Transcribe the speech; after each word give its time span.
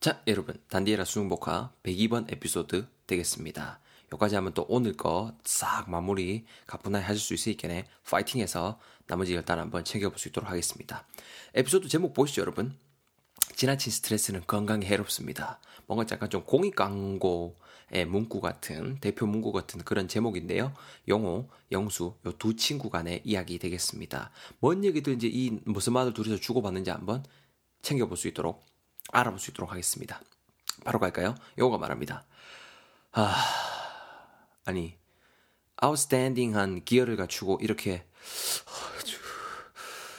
자, 0.00 0.22
여러분. 0.26 0.56
단디에라 0.68 1.04
수능복화 1.04 1.72
102번 1.82 2.30
에피소드 2.32 2.86
되겠습니다. 3.06 3.80
여기까지 4.12 4.34
하면 4.36 4.54
또 4.54 4.64
오늘 4.68 4.96
거 4.96 5.36
싹 5.44 5.90
마무리 5.90 6.46
가뿐하게 6.66 7.04
하실 7.04 7.20
수 7.20 7.34
있으니까 7.34 7.68
파이팅해서 8.08 8.80
나머지 9.06 9.34
일단 9.34 9.58
한번 9.58 9.84
챙겨볼 9.84 10.18
수 10.18 10.28
있도록 10.28 10.48
하겠습니다. 10.48 11.06
에피소드 11.54 11.88
제목 11.88 12.14
보시죠, 12.14 12.40
여러분. 12.40 12.74
지나친 13.56 13.92
스트레스는 13.92 14.44
건강에 14.46 14.86
해롭습니다. 14.86 15.60
뭔가 15.86 16.06
약간 16.10 16.30
좀 16.30 16.44
공익 16.44 16.76
광고의 16.76 18.06
문구 18.08 18.40
같은 18.40 18.98
대표 19.00 19.26
문구 19.26 19.52
같은 19.52 19.80
그런 19.84 20.08
제목인데요. 20.08 20.72
영호, 21.08 21.50
영수 21.72 22.14
요 22.24 22.32
두 22.38 22.56
친구 22.56 22.88
간의 22.88 23.20
이야기 23.24 23.58
되겠습니다. 23.58 24.30
뭔 24.60 24.82
얘기든지 24.82 25.28
이 25.28 25.58
무슨 25.66 25.92
말을 25.92 26.14
둘이서 26.14 26.36
주고받는지 26.38 26.90
한번 26.90 27.22
챙겨볼 27.82 28.16
수 28.16 28.28
있도록 28.28 28.64
알아볼 29.12 29.38
수 29.38 29.50
있도록 29.50 29.70
하겠습니다. 29.70 30.20
바로 30.84 30.98
갈까요? 30.98 31.34
요가 31.58 31.78
말합니다. 31.78 32.24
아, 33.12 33.34
아니, 34.64 34.96
아웃스탠딩한 35.76 36.84
기어를 36.84 37.16
갖추고 37.16 37.58
이렇게 37.60 38.06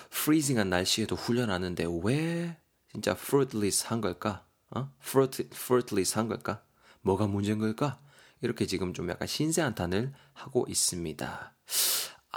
프리징한 0.09 0.69
날씨에도 0.69 1.15
훈련하는데 1.15 1.85
왜 2.03 2.57
진짜 2.91 3.11
fruitless 3.11 3.87
한 3.87 4.01
걸까? 4.01 4.45
어? 4.69 4.91
fruit, 5.01 5.49
fruitless 5.51 6.17
한 6.17 6.27
걸까? 6.27 6.63
뭐가 7.01 7.27
문제인 7.27 7.59
걸까? 7.59 7.99
이렇게 8.41 8.65
지금 8.65 8.93
좀 8.93 9.09
약간 9.09 9.27
신세 9.27 9.61
한탄을 9.61 10.13
하고 10.33 10.65
있습니다. 10.67 11.53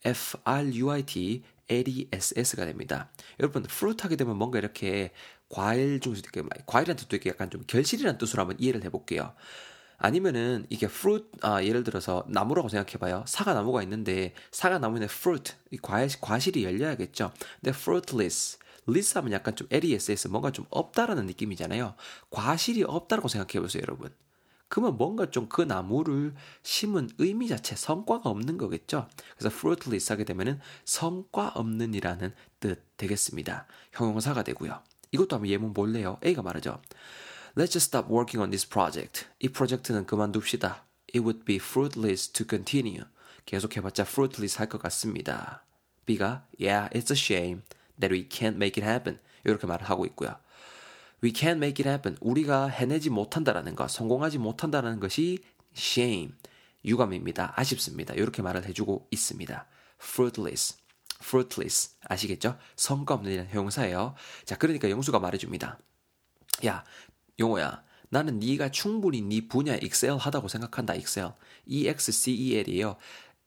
F-R-U-I-T 0.05 1.43
L-E-S-S가 1.69 2.65
됩니다. 2.67 3.11
여러분, 3.39 3.65
fruit 3.65 4.03
하게 4.03 4.17
되면 4.17 4.37
뭔가 4.37 4.59
이렇게 4.59 5.13
과일 5.51 6.01
중에서 6.01 6.23
되게 6.23 6.43
과일이라는 6.67 6.97
뜻도 6.97 7.17
이렇게 7.17 7.31
약간 7.31 7.51
좀 7.51 7.63
결실이라는 7.67 8.19
뜻으로 8.19 8.41
한번 8.43 8.57
이해를 8.59 8.85
해볼게요. 8.85 9.35
아니면은 9.99 10.65
이게 10.71 10.87
fruit 10.87 11.27
아 11.43 11.63
예를 11.63 11.85
들어서 11.85 12.25
나무라고 12.29 12.69
생각해봐요. 12.71 13.25
사과 13.27 13.53
나무가 13.53 13.83
있는데 13.83 14.33
사과 14.51 14.79
나무에 14.79 15.05
fruit 15.05 15.53
이 15.73 15.77
과일 15.77 16.09
과실이 16.21 16.65
열려야겠죠. 16.65 17.33
근데 17.61 17.71
fruitless 17.77 18.59
less 18.89 19.17
하면 19.19 19.33
약간 19.33 19.55
좀 19.57 19.69
less 19.71 20.29
뭔가 20.29 20.51
좀 20.53 20.65
없다라는 20.71 21.27
느낌이잖아요. 21.27 21.95
과실이 22.31 22.85
없다라고 22.85 23.29
생각해보세요, 23.29 23.83
여러분. 23.83 24.11
그러면 24.69 24.97
뭔가 24.97 25.31
좀 25.31 25.49
그 25.49 25.63
나무를 25.63 26.35
심은 26.63 27.11
의미 27.19 27.49
자체 27.49 27.75
성과가 27.77 28.31
없는 28.31 28.57
거겠죠. 28.57 29.09
그래서 29.37 29.55
fruitless 29.55 30.13
하게 30.13 30.25
되면은 30.25 30.61
성과 30.85 31.49
없는이라는 31.55 32.33
뜻 32.61 32.83
되겠습니다. 32.97 33.67
형용사가 33.93 34.45
되고요. 34.45 34.81
이것도 35.13 35.37
한번 35.37 35.51
예문 35.51 35.75
볼래요? 35.75 36.19
A가 36.25 36.43
말하죠. 36.43 36.81
Let's 37.57 37.73
just 37.73 37.89
stop 37.89 38.09
working 38.09 38.41
on 38.41 38.51
this 38.51 38.69
project. 38.69 39.27
이 39.41 39.49
프로젝트는 39.49 40.07
그만둡시다. 40.07 40.85
It 41.15 41.21
would 41.21 41.45
be 41.45 41.57
fruitless 41.57 42.29
to 42.31 42.47
continue. 42.49 43.05
계속해봤자 43.47 44.05
fruitless 44.05 44.59
할 44.59 44.69
것 44.69 44.81
같습니다. 44.83 45.65
B가 46.07 46.47
Yeah, 46.61 46.89
it's 46.93 47.11
a 47.11 47.17
shame 47.17 47.63
that 47.99 48.15
we 48.15 48.29
can't 48.29 48.57
make 48.57 48.81
it 48.81 48.89
happen. 48.89 49.19
이렇게 49.45 49.67
말을 49.67 49.89
하고 49.89 50.07
있고요. 50.07 50.37
We 51.23 51.33
can't 51.33 51.57
make 51.57 51.83
it 51.85 51.89
happen. 51.89 52.17
우리가 52.21 52.69
해내지 52.69 53.11
못한다라는 53.11 53.75
것, 53.75 53.91
성공하지 53.91 54.39
못한다라는 54.39 55.01
것이 55.01 55.39
shame, 55.77 56.33
유감입니다. 56.85 57.55
아쉽습니다. 57.57 58.15
이렇게 58.15 58.43
말을 58.43 58.65
해주고 58.67 59.09
있습니다. 59.11 59.67
fruitless. 60.01 60.80
Fruitless 61.23 61.97
아시겠죠? 62.09 62.59
성과 62.77 63.15
없는 63.15 63.49
형용사예요. 63.51 64.15
자, 64.45 64.57
그러니까 64.57 64.91
영수가 64.91 65.19
말해줍니다. 65.19 65.79
야, 66.67 66.85
용호야. 67.39 67.83
나는 68.11 68.41
네가 68.41 68.71
충분히 68.71 69.23
네 69.23 69.47
분야 69.47 69.75
엑셀 69.75 70.17
하다고 70.17 70.49
생각한다. 70.49 70.95
엑셀. 70.95 71.33
EXCEL이에요. 71.67 72.97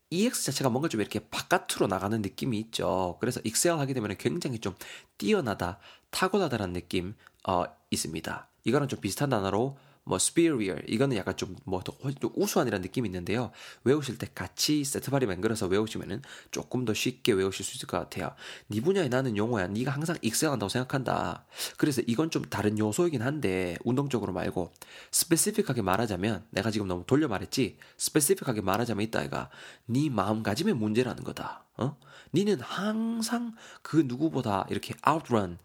EX 0.10 0.46
자체가 0.46 0.70
뭔가 0.70 0.88
좀 0.88 1.02
이렇게 1.02 1.20
바깥으로 1.20 1.88
나가는 1.88 2.22
느낌이 2.22 2.58
있죠. 2.60 3.18
그래서 3.20 3.42
엑셀 3.46 3.78
하게 3.78 3.94
되면 3.94 4.16
굉장히 4.18 4.60
좀 4.60 4.76
뛰어나다, 5.18 5.80
타고나다라는 6.12 6.74
느낌 6.74 7.16
어, 7.48 7.66
있습니다. 7.90 8.48
이거랑 8.64 8.88
좀 8.88 9.02
비슷한 9.02 9.30
단어로 9.30 9.78
뭐 10.06 10.18
superior 10.18 10.84
이거는 10.88 11.16
약간 11.18 11.36
좀뭐 11.38 11.84
좀 11.84 12.32
우수한이라는 12.36 12.82
느낌이 12.82 13.08
있는데요. 13.08 13.52
외우실 13.84 14.18
때 14.18 14.28
같이 14.34 14.84
세트 14.84 15.12
발이 15.12 15.26
만들어서 15.26 15.68
외우시면은 15.68 16.22
조금 16.52 16.86
더 16.86 16.94
쉽게 16.94 17.32
외우실 17.34 17.66
수 17.66 17.78
있을 17.78 17.88
것 17.88 17.98
같아요. 17.98 18.34
네 18.68 18.82
분야에 18.82 19.08
나는 19.08 19.38
용어야. 19.38 19.68
네가 19.68 19.92
항상 19.92 20.18
익셀한다고 20.22 20.70
생각한다. 20.70 21.46
그래서 21.78 22.02
이건 22.06 22.30
좀 22.30 22.44
다른 22.44 22.78
요소이긴 22.78 23.22
한데 23.22 23.78
운동적으로 23.84 24.34
말고 24.34 24.74
스페시픽하게 25.12 25.82
말하자면 25.82 26.46
내가 26.50 26.72
지금 26.72 26.88
너무 26.88 27.04
돌려 27.06 27.28
말했지. 27.28 27.78
스페시픽하게 27.98 28.62
말하자면 28.62 29.04
이따 29.04 29.24
이가 29.24 29.50
네 29.86 30.10
마음가짐의 30.10 30.74
문제라는 30.74 31.24
거다. 31.24 31.66
어? 31.78 31.98
니는 32.34 32.60
항상 32.60 33.56
그 33.82 34.04
누구보다 34.06 34.66
이렇게 34.70 34.94
outrun 35.08 35.58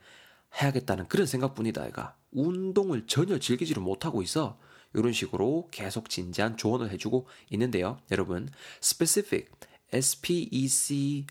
해야겠다는 0.61 1.09
그런 1.09 1.27
생각뿐이다, 1.27 1.83
아이가. 1.83 2.17
운동을 2.33 3.07
전혀 3.07 3.39
즐기지를 3.39 3.83
못하고 3.83 4.23
있어. 4.23 4.59
이런 4.95 5.13
식으로 5.13 5.69
계속 5.71 6.09
진지한 6.09 6.57
조언을 6.57 6.91
해주고 6.91 7.27
있는데요. 7.51 7.99
여러분, 8.11 8.49
specific, 8.83 9.51
S-P-E-C-I-F-I-C가 9.93 11.29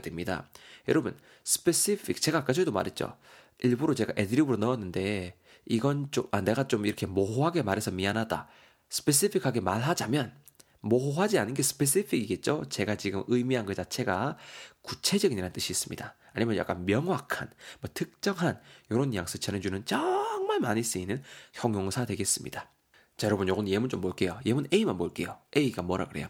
됩니다. 0.00 0.48
여러분, 0.88 1.16
specific, 1.46 2.20
제가 2.20 2.38
아까 2.38 2.52
전에도 2.52 2.72
말했죠. 2.72 3.16
일부러 3.60 3.94
제가 3.94 4.14
애드립으로 4.16 4.56
넣었는데, 4.56 5.36
이건 5.66 6.10
좀, 6.10 6.26
아, 6.30 6.40
내가 6.40 6.66
좀 6.66 6.86
이렇게 6.86 7.06
모호하게 7.06 7.62
말해서 7.62 7.90
미안하다. 7.90 8.48
스페시픽하게 8.88 9.60
말하자면, 9.60 10.32
모호하지 10.80 11.38
않은 11.38 11.54
게 11.54 11.62
스페시픽이겠죠? 11.62 12.64
제가 12.68 12.96
지금 12.96 13.22
의미한 13.28 13.66
그 13.66 13.74
자체가 13.74 14.36
구체적인이라는 14.82 15.52
뜻이 15.52 15.72
있습니다. 15.72 16.14
아니면 16.32 16.56
약간 16.56 16.86
명확한, 16.86 17.50
뭐 17.80 17.90
특정한 17.92 18.60
이런 18.88 19.10
뉘앙스 19.10 19.40
전해주는 19.40 19.84
정말 19.84 20.60
많이 20.60 20.82
쓰이는 20.82 21.22
형용사 21.52 22.06
되겠습니다. 22.06 22.70
자, 23.16 23.26
여러분, 23.26 23.48
요건 23.48 23.68
예문 23.68 23.90
좀 23.90 24.00
볼게요. 24.00 24.40
예문 24.46 24.66
A만 24.72 24.96
볼게요. 24.96 25.38
A가 25.54 25.82
뭐라 25.82 26.08
그래요? 26.08 26.26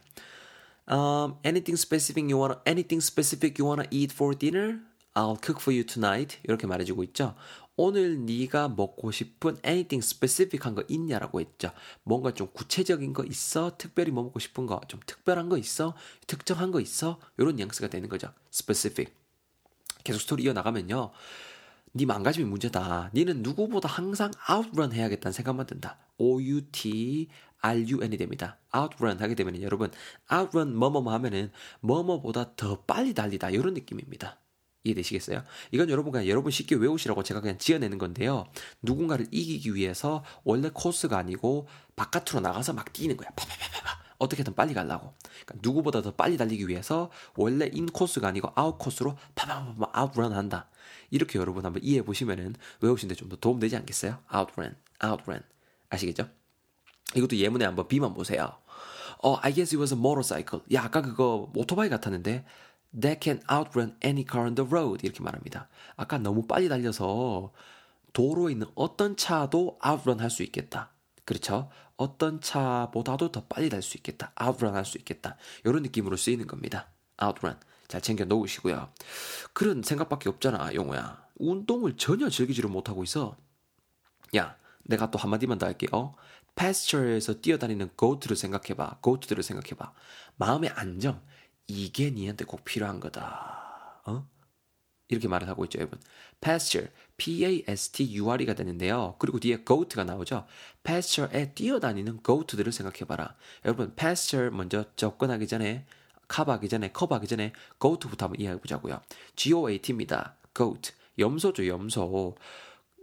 Um, 0.91 1.37
anything 1.45 1.79
specific 1.79 2.29
you 2.29 2.37
wanna, 2.37 2.61
anything 2.67 3.01
specific 3.01 3.63
you 3.63 3.69
wanna 3.69 3.87
eat 3.93 4.13
for 4.13 4.37
dinner? 4.37 4.81
I'll 5.15 5.39
cook 5.41 5.61
for 5.61 5.73
you 5.73 5.85
tonight. 5.85 6.39
이렇게 6.43 6.67
말해주고 6.67 7.05
있죠. 7.05 7.37
오늘 7.77 8.27
네가 8.27 8.69
먹고 8.69 9.11
싶은 9.11 9.59
anything 9.65 10.05
specific 10.05 10.61
한거 10.63 10.85
있냐라고 10.89 11.41
했죠. 11.41 11.73
뭔가 12.03 12.33
좀 12.35 12.49
구체적인 12.53 13.13
거 13.13 13.25
있어? 13.25 13.77
특별히 13.79 14.11
뭐 14.11 14.25
먹고 14.25 14.39
싶은 14.39 14.67
거, 14.67 14.81
좀 14.89 15.01
특별한 15.07 15.49
거 15.49 15.57
있어? 15.57 15.95
특정한 16.27 16.73
거 16.73 16.81
있어? 16.81 17.19
이런 17.39 17.57
뉘앙스가 17.57 17.89
되는 17.89 18.09
거죠. 18.09 18.33
specific. 18.53 19.13
계속 20.05 20.21
스토리 20.21 20.45
이어나가면요. 20.45 21.11
네 21.93 22.07
망가짐이 22.07 22.49
문제다. 22.49 23.11
니는 23.15 23.43
누구보다 23.43 23.89
항상 23.89 24.31
outrun 24.49 24.93
해야겠다는 24.93 25.33
생각만 25.33 25.67
든다. 25.67 25.99
O-U-T 26.19 27.29
R-U-N이 27.63 28.17
됩니다. 28.17 28.59
outrun 28.75 29.19
하게 29.19 29.35
되면 29.35 29.61
여러분 29.63 29.91
outrun 30.33 30.77
뭐뭐 30.77 31.13
하면은 31.13 31.51
뭐뭐보다 31.81 32.55
더 32.57 32.83
빨리 32.83 33.15
달리다 33.15 33.51
이런 33.51 33.75
느낌입니다. 33.75 34.39
이해되시겠어요? 34.85 35.43
이건 35.73 35.91
여러분 35.91 36.13
그냥 36.13 36.27
여러분 36.29 36.51
쉽게 36.51 36.75
외우시라고 36.77 37.23
제가 37.23 37.41
그냥 37.41 37.59
지어내는 37.59 37.99
건데요. 37.99 38.47
누군가를 38.83 39.27
이기기 39.31 39.75
위해서 39.75 40.25
원래 40.45 40.71
코스가 40.73 41.19
아니고 41.19 41.69
바깥으로 41.97 42.41
나가서 42.41 42.73
막 42.73 42.93
뛰는 42.93 43.17
거야. 43.17 43.29
파파파파. 43.37 44.01
어떻게든 44.19 44.55
빨리 44.55 44.75
가려고. 44.75 45.15
그러니까 45.47 45.55
누구보다 45.63 46.03
더 46.03 46.15
빨리 46.15 46.37
달리기 46.37 46.69
위해서 46.69 47.11
원래 47.37 47.69
인 47.73 47.87
코스가 47.87 48.29
아니고 48.29 48.53
아웃 48.55 48.79
코스로 48.79 49.17
파파파파 49.35 49.91
outrun 49.93 50.33
한다. 50.33 50.69
이렇게 51.11 51.39
여러분 51.39 51.65
한번 51.65 51.83
이해해 51.83 52.03
보시면은 52.05 52.55
외우시는데 52.81 53.15
좀 53.19 53.29
더 53.29 53.37
도움 53.37 53.61
되지 53.61 53.77
않겠어요? 53.77 54.19
outrun, 54.35 54.77
outrun. 55.05 55.43
아시겠죠? 55.89 56.29
이것도 57.15 57.37
예문에 57.37 57.65
한번 57.65 57.89
B만 57.89 58.15
보세요. 58.15 58.53
어, 59.23 59.37
I 59.43 59.53
guess 59.53 59.75
it 59.75 59.79
was 59.79 59.93
a 59.93 59.99
motorcycle. 59.99 60.63
야, 60.73 60.85
아까 60.85 61.03
그거 61.03 61.51
오토바이 61.55 61.89
같았는데 61.89 62.45
that 62.99 63.21
can 63.21 63.41
outrun 63.51 63.97
any 64.03 64.25
car 64.25 64.47
on 64.47 64.55
the 64.55 64.69
road 64.69 65.05
이렇게 65.05 65.23
말합니다. 65.23 65.69
아까 65.97 66.19
너무 66.19 66.47
빨리 66.47 66.69
달려서 66.69 67.53
도로에 68.13 68.53
있는 68.53 68.67
어떤 68.75 69.17
차도 69.17 69.79
outrun 69.85 70.21
할 70.21 70.31
수 70.31 70.43
있겠다. 70.43 70.91
그렇죠? 71.25 71.71
어떤 71.97 72.41
차보다도 72.41 73.31
더 73.31 73.45
빨리 73.47 73.69
달 73.69 73.83
수 73.83 73.97
있겠다. 73.97 74.33
outrun 74.41 74.75
할 74.75 74.85
수 74.85 74.99
있겠다. 74.99 75.37
이런 75.65 75.83
느낌으로 75.83 76.17
쓰이는 76.17 76.47
겁니다. 76.47 76.89
outrun. 77.23 77.57
잘 77.89 78.01
챙겨 78.01 78.25
놓으시고요. 78.25 78.93
그런 79.53 79.83
생각밖에 79.83 80.29
없잖아, 80.29 80.75
용호야. 80.75 81.25
운동을 81.37 81.97
전혀 81.97 82.29
즐기지를 82.29 82.71
못하고 82.71 83.03
있어. 83.03 83.37
야, 84.37 84.57
내가 84.85 85.11
또 85.11 85.19
한마디만 85.19 85.59
더 85.59 85.67
할게요. 85.67 86.15
패스처에서 86.55 87.41
뛰어다니는 87.41 87.91
고트를 87.97 88.37
생각해봐. 88.37 88.99
고트들을 89.01 89.43
생각해봐. 89.43 89.93
마음의 90.37 90.71
안정. 90.71 91.21
이게 91.71 92.11
니한테 92.11 92.45
꼭 92.45 92.65
필요한 92.65 93.01
거다. 93.01 94.03
어? 94.07 94.27
이렇게 95.09 95.29
말을 95.29 95.49
하고 95.49 95.65
있죠, 95.65 95.79
여러분. 95.79 96.01
pasture, 96.41 96.91
P-A-S-T-U-R-E가 97.17 98.55
되는데요. 98.55 99.17
그리고 99.19 99.39
뒤에 99.41 99.65
goat가 99.65 100.05
나오죠. 100.05 100.47
pasture에 100.83 101.53
뛰어다니는 101.53 102.21
goat들을 102.25 102.73
생각해봐라. 102.73 103.35
여러분, 103.65 103.95
pasture 103.95 104.51
먼저 104.55 104.85
접근하기 104.97 105.47
전에, 105.47 105.87
커버하기 106.29 106.69
전에, 106.69 106.93
커버하기 106.93 107.27
전에 107.27 107.53
goat부터 107.81 108.27
한번 108.27 108.41
이해해보자고요. 108.41 109.01
G-O-A-T입니다. 109.37 110.37
goat. 110.57 110.93
염소죠, 111.19 111.67
염소. 111.67 112.37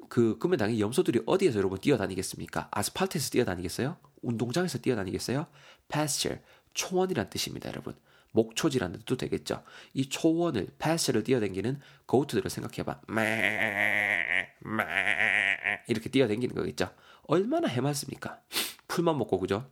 그, 0.09 0.39
당연히 0.57 0.79
염소들이 0.79 1.23
어디에서 1.25 1.57
여러분 1.57 1.79
뛰어다니겠습니까? 1.79 2.69
아스팔트에서 2.71 3.29
뛰어다니겠어요? 3.31 3.97
운동장에서 4.21 4.77
뛰어다니겠어요? 4.79 5.45
pasture, 5.89 6.41
초원이란 6.73 7.29
뜻입니다, 7.29 7.69
여러분. 7.69 7.95
목초지라는 8.37 8.99
뜻도 8.99 9.17
되겠죠. 9.17 9.63
이 9.93 10.09
초원을 10.09 10.67
패스를 10.77 11.23
뛰어댕기는 11.23 11.79
고트들을 12.05 12.49
생각해봐. 12.51 13.01
이렇게 15.87 16.09
뛰어댕기는 16.09 16.55
거겠죠. 16.55 16.93
얼마나 17.23 17.67
해맑습니까? 17.67 18.39
풀만 18.87 19.17
먹고 19.17 19.39
그죠? 19.39 19.69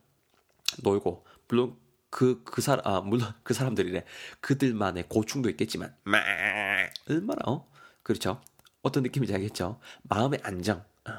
놀고 0.81 1.25
물론 1.47 1.77
그, 2.09 2.43
그 2.43 2.61
사람, 2.61 2.87
아, 2.87 3.01
물론 3.01 3.33
그 3.43 3.53
사람들이래. 3.53 4.05
그들만의 4.39 5.09
고충도 5.09 5.49
있겠지만, 5.49 5.93
얼마나, 7.09 7.41
어? 7.45 7.69
그렇죠. 8.03 8.41
어떤 8.81 9.03
느낌인지 9.03 9.33
알겠죠? 9.33 9.79
마음의 10.03 10.39
안정. 10.43 10.85
어. 11.09 11.11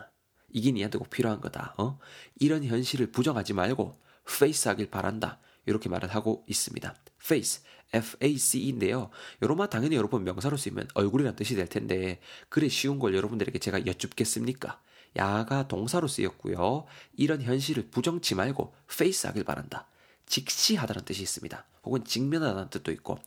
이게 0.49 0.73
니한테 0.73 0.97
꼭 0.99 1.11
필요한 1.11 1.43
거다. 1.43 1.75
어? 1.77 1.99
이런 2.41 2.65
현실을 2.65 3.13
부정하지 3.13 3.53
말고 3.53 4.01
face 4.39 4.69
하길 4.69 4.91
바란다. 4.91 5.39
이렇게 5.67 5.89
말을 5.89 6.15
하고 6.15 6.45
있습니다. 6.49 6.95
face, 7.23 7.63
F-A-C-E인데요. 7.93 9.11
요놈은 9.43 9.69
당연히 9.69 9.97
여러분 9.97 10.25
명사로 10.25 10.57
쓰이면 10.57 10.89
얼굴이란 10.95 11.37
뜻이 11.37 11.55
될 11.55 11.67
텐데 11.67 12.21
그래 12.49 12.69
쉬운 12.69 12.99
걸 12.99 13.15
여러분들에게 13.15 13.59
제가 13.59 13.87
여쭙겠습니까? 13.87 14.81
야가 15.17 15.69
동사로 15.69 16.09
쓰였고요. 16.09 16.85
이런 17.17 17.43
현실을 17.43 17.89
부정치 17.91 18.35
말고 18.35 18.75
face 18.91 19.27
하길 19.29 19.45
바란다. 19.45 19.87
직시하다는 20.27 21.05
뜻이 21.05 21.23
있습니다. 21.23 21.65
혹은 21.85 22.05
직면하다는 22.05 22.71
뜻도 22.71 22.93
있고 22.93 23.19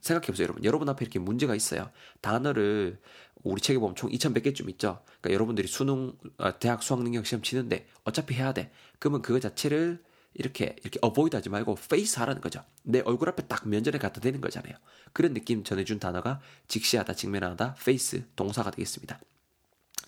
생각해보세요, 0.00 0.44
여러분. 0.44 0.64
여러분 0.64 0.88
앞에 0.88 1.04
이렇게 1.04 1.18
문제가 1.18 1.54
있어요. 1.54 1.90
단어를 2.20 3.00
우리 3.44 3.60
책에 3.60 3.78
보면 3.78 3.94
총 3.94 4.10
2,100개쯤 4.10 4.68
있죠. 4.70 5.00
그러니까 5.20 5.32
여러분들이 5.32 5.68
수능, 5.68 6.12
아, 6.38 6.58
대학 6.58 6.82
수학 6.82 7.02
능력 7.02 7.26
시험 7.26 7.42
치는데 7.42 7.86
어차피 8.04 8.34
해야 8.34 8.52
돼. 8.52 8.72
그러면 8.98 9.22
그거 9.22 9.38
자체를 9.40 10.02
이렇게 10.38 10.76
이렇게 10.82 10.98
avoid 11.02 11.34
하지 11.36 11.48
말고 11.48 11.76
face 11.90 12.20
하라는 12.20 12.40
거죠. 12.40 12.64
내 12.84 13.00
얼굴 13.00 13.28
앞에 13.28 13.46
딱 13.48 13.68
면전에 13.68 13.98
갖다 13.98 14.20
대는 14.20 14.40
거잖아요. 14.40 14.74
그런 15.12 15.34
느낌 15.34 15.64
전해준 15.64 15.98
단어가 15.98 16.40
직시하다, 16.68 17.14
직면하다, 17.14 17.74
face 17.84 18.24
동사가 18.36 18.70
되겠습니다. 18.70 19.20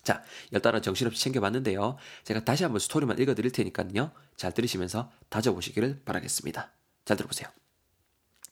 자, 0.03 0.23
열단어 0.53 0.81
정신없이 0.81 1.21
챙겨봤는데요. 1.21 1.97
제가 2.23 2.43
다시 2.45 2.63
한번 2.63 2.79
스토리만 2.79 3.19
읽어드릴 3.19 3.51
테니까요. 3.51 4.11
잘 4.37 4.53
들으시면서 4.53 5.11
다져보시기를 5.29 6.01
바라겠습니다. 6.05 6.71
잘 7.05 7.17
들어보세요. 7.17 7.49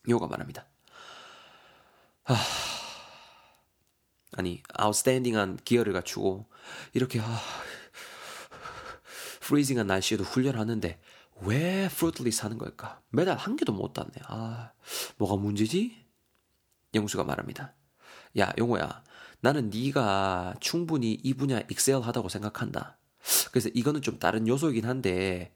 용호가 0.08 0.26
말합니다. 0.26 0.66
하... 2.24 2.36
아니, 4.36 4.62
outstanding한 4.74 5.58
gear를 5.64 5.92
갖추고 5.94 6.46
이렇게 6.92 7.18
하... 7.18 7.40
freezing한 9.40 9.88
날씨에도 9.88 10.22
훈련하는데 10.22 11.00
왜 11.42 11.88
fruitless 11.88 12.42
하는 12.42 12.58
걸까? 12.58 13.00
메달 13.10 13.36
한 13.36 13.56
개도 13.56 13.72
못 13.72 13.92
땄네. 13.92 14.12
아, 14.26 14.72
뭐가 15.16 15.36
문제지? 15.36 16.04
영수가 16.94 17.24
말합니다. 17.24 17.74
야, 18.38 18.52
용호야. 18.58 19.02
나는 19.40 19.70
네가 19.70 20.54
충분히 20.60 21.12
이 21.12 21.34
분야 21.34 21.60
excel하다고 21.70 22.28
생각한다. 22.28 22.98
그래서 23.50 23.68
이거는 23.72 24.02
좀 24.02 24.18
다른 24.18 24.46
요소이긴 24.46 24.84
한데 24.84 25.54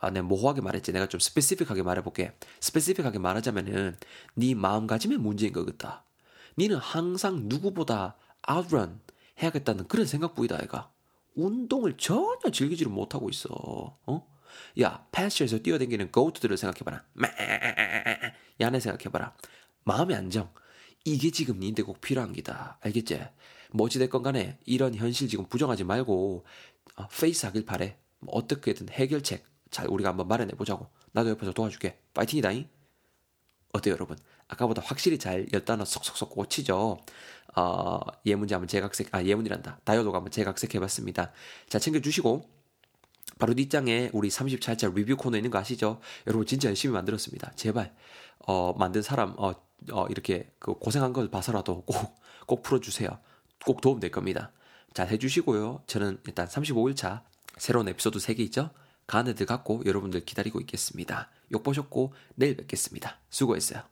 아, 0.00 0.10
내가 0.10 0.26
모호하게 0.26 0.60
말했지. 0.60 0.92
내가 0.92 1.06
좀 1.06 1.20
스페시픽하게 1.20 1.84
말해볼게. 1.84 2.36
스페시픽하게 2.60 3.18
말하자면은 3.20 3.96
네 4.34 4.54
마음가짐의 4.54 5.18
문제인 5.18 5.52
것 5.52 5.64
같다. 5.64 6.04
니는 6.58 6.76
항상 6.78 7.42
누구보다 7.48 8.16
outrun 8.50 9.00
해야겠다는 9.40 9.86
그런 9.86 10.06
생각부이다, 10.06 10.56
아이가. 10.60 10.90
운동을 11.36 11.96
전혀 11.96 12.50
즐기지를 12.52 12.90
못하고 12.90 13.30
있어. 13.30 13.48
어? 13.52 14.31
야, 14.80 15.06
패스에서 15.12 15.58
뛰어댕기는 15.58 16.10
고트들을 16.12 16.56
생각해봐라. 16.56 17.04
야네 18.60 18.80
생각해봐라. 18.80 19.34
마음의 19.84 20.16
안정. 20.16 20.52
이게 21.04 21.30
지금 21.30 21.58
니한테 21.58 21.82
꼭 21.82 22.00
필요한 22.00 22.32
기다. 22.32 22.78
알겠지? 22.80 23.20
뭐 23.72 23.86
어찌됐건 23.86 24.22
간에 24.22 24.58
이런 24.64 24.94
현실 24.94 25.28
지금 25.28 25.46
부정하지 25.46 25.84
말고 25.84 26.44
어, 26.96 27.08
face 27.08 27.46
하길 27.46 27.64
바래. 27.64 27.96
뭐 28.20 28.34
어떻게든 28.36 28.88
해결책 28.90 29.44
잘 29.70 29.88
우리가 29.88 30.10
한번 30.10 30.28
마련해 30.28 30.52
보자고. 30.52 30.88
나도 31.12 31.30
옆에서 31.30 31.52
도와줄게. 31.52 31.98
파이팅이다잉. 32.14 32.68
어때요, 33.72 33.94
여러분? 33.94 34.16
아까보다 34.48 34.82
확실히 34.84 35.18
잘 35.18 35.46
열단어 35.52 35.84
쏙쏙쏙 35.84 36.30
꽂히죠? 36.30 36.98
어, 37.56 38.00
예문지 38.26 38.54
한번 38.54 38.68
제가 38.68 38.83
각색, 38.83 39.14
아, 39.14 39.24
예문이란다. 39.24 39.80
다이어도가 39.84 40.18
한번 40.18 40.30
제가 40.30 40.46
각색 40.46 40.74
해봤습니다. 40.74 41.32
자, 41.68 41.78
챙겨주시고, 41.78 42.48
바로 43.38 43.54
뒷장에 43.54 44.10
우리 44.12 44.28
34차 44.28 44.94
리뷰 44.94 45.16
코너 45.16 45.36
있는 45.36 45.50
거 45.50 45.58
아시죠? 45.58 46.00
여러분 46.26 46.46
진짜 46.46 46.68
열심히 46.68 46.92
만들었습니다. 46.94 47.52
제발 47.56 47.94
어 48.46 48.72
만든 48.74 49.02
사람 49.02 49.34
어, 49.38 49.52
어 49.90 50.06
이렇게 50.08 50.52
그 50.58 50.74
고생한 50.74 51.12
걸 51.12 51.28
봐서라도 51.30 51.82
꼭 51.82 52.22
꼭 52.46 52.62
풀어주세요. 52.62 53.08
꼭 53.64 53.80
도움 53.80 54.00
될 54.00 54.10
겁니다. 54.10 54.52
잘 54.94 55.08
해주시고요. 55.08 55.84
저는 55.86 56.18
일단 56.26 56.46
35일차 56.46 57.22
새로운 57.56 57.88
에피소드 57.88 58.18
3개 58.18 58.40
있죠? 58.40 58.70
간에들 59.06 59.46
갖고 59.46 59.82
여러분들 59.84 60.24
기다리고 60.24 60.60
있겠습니다. 60.60 61.30
욕 61.52 61.62
보셨고 61.62 62.14
내일 62.34 62.56
뵙겠습니다. 62.56 63.18
수고했어요. 63.30 63.82